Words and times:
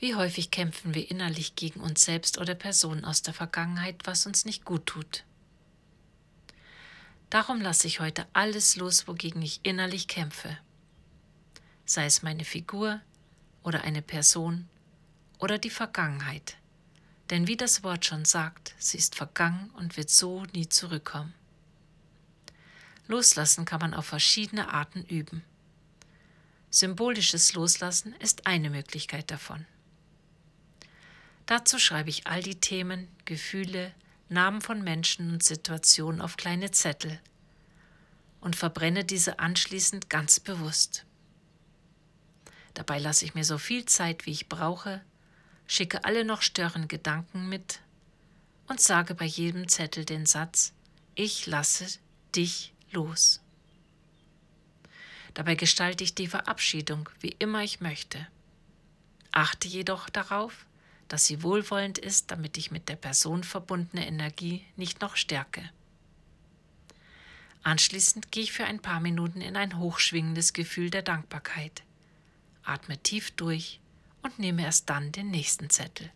Wie 0.00 0.14
häufig 0.14 0.52
kämpfen 0.52 0.94
wir 0.94 1.10
innerlich 1.10 1.56
gegen 1.56 1.80
uns 1.80 2.04
selbst 2.04 2.38
oder 2.38 2.54
Personen 2.54 3.04
aus 3.04 3.22
der 3.22 3.34
Vergangenheit, 3.34 3.96
was 4.04 4.26
uns 4.26 4.44
nicht 4.44 4.64
gut 4.64 4.86
tut. 4.86 5.24
Darum 7.30 7.60
lasse 7.60 7.88
ich 7.88 7.98
heute 7.98 8.26
alles 8.32 8.76
los, 8.76 9.08
wogegen 9.08 9.42
ich 9.42 9.60
innerlich 9.64 10.06
kämpfe. 10.06 10.56
Sei 11.84 12.06
es 12.06 12.22
meine 12.22 12.44
Figur 12.44 13.00
oder 13.64 13.82
eine 13.82 14.00
Person 14.00 14.68
oder 15.38 15.58
die 15.58 15.70
Vergangenheit. 15.70 16.56
Denn 17.30 17.48
wie 17.48 17.56
das 17.56 17.82
Wort 17.82 18.06
schon 18.06 18.24
sagt, 18.24 18.74
sie 18.78 18.98
ist 18.98 19.16
vergangen 19.16 19.70
und 19.70 19.96
wird 19.96 20.10
so 20.10 20.44
nie 20.54 20.68
zurückkommen. 20.68 21.34
Loslassen 23.08 23.64
kann 23.64 23.80
man 23.80 23.94
auf 23.94 24.06
verschiedene 24.06 24.72
Arten 24.72 25.02
üben. 25.04 25.42
Symbolisches 26.70 27.54
Loslassen 27.54 28.14
ist 28.20 28.46
eine 28.46 28.70
Möglichkeit 28.70 29.30
davon. 29.30 29.66
Dazu 31.48 31.78
schreibe 31.78 32.10
ich 32.10 32.26
all 32.26 32.42
die 32.42 32.60
Themen, 32.60 33.08
Gefühle, 33.24 33.94
Namen 34.28 34.60
von 34.60 34.82
Menschen 34.82 35.30
und 35.30 35.42
Situationen 35.42 36.20
auf 36.20 36.36
kleine 36.36 36.72
Zettel 36.72 37.18
und 38.42 38.54
verbrenne 38.54 39.02
diese 39.02 39.38
anschließend 39.38 40.10
ganz 40.10 40.40
bewusst. 40.40 41.06
Dabei 42.74 42.98
lasse 42.98 43.24
ich 43.24 43.34
mir 43.34 43.44
so 43.44 43.56
viel 43.56 43.86
Zeit, 43.86 44.26
wie 44.26 44.32
ich 44.32 44.50
brauche, 44.50 45.00
schicke 45.66 46.04
alle 46.04 46.26
noch 46.26 46.42
störenden 46.42 46.86
Gedanken 46.86 47.48
mit 47.48 47.80
und 48.66 48.82
sage 48.82 49.14
bei 49.14 49.24
jedem 49.24 49.68
Zettel 49.68 50.04
den 50.04 50.26
Satz, 50.26 50.74
ich 51.14 51.46
lasse 51.46 51.86
dich 52.36 52.74
los. 52.92 53.40
Dabei 55.32 55.54
gestalte 55.54 56.04
ich 56.04 56.14
die 56.14 56.26
Verabschiedung, 56.26 57.08
wie 57.20 57.34
immer 57.38 57.62
ich 57.62 57.80
möchte. 57.80 58.26
Achte 59.32 59.66
jedoch 59.66 60.10
darauf, 60.10 60.66
dass 61.08 61.24
sie 61.24 61.42
wohlwollend 61.42 61.98
ist, 61.98 62.30
damit 62.30 62.56
ich 62.58 62.70
mit 62.70 62.88
der 62.88 62.96
Person 62.96 63.42
verbundene 63.42 64.06
Energie 64.06 64.64
nicht 64.76 65.00
noch 65.00 65.16
stärke. 65.16 65.68
Anschließend 67.62 68.30
gehe 68.30 68.44
ich 68.44 68.52
für 68.52 68.64
ein 68.64 68.80
paar 68.80 69.00
Minuten 69.00 69.40
in 69.40 69.56
ein 69.56 69.78
hochschwingendes 69.78 70.52
Gefühl 70.52 70.90
der 70.90 71.02
Dankbarkeit, 71.02 71.82
atme 72.62 72.98
tief 72.98 73.30
durch 73.32 73.80
und 74.22 74.38
nehme 74.38 74.62
erst 74.62 74.88
dann 74.88 75.12
den 75.12 75.30
nächsten 75.30 75.70
Zettel. 75.70 76.10